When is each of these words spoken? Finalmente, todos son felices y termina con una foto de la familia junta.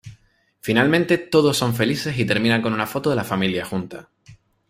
Finalmente, 0.61 1.19
todos 1.19 1.55
son 1.57 1.75
felices 1.75 2.17
y 2.17 2.25
termina 2.25 2.59
con 2.59 2.73
una 2.73 2.87
foto 2.87 3.11
de 3.11 3.15
la 3.15 3.23
familia 3.23 3.65
junta. 3.65 4.09